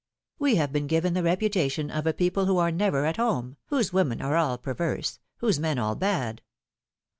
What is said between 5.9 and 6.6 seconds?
bad.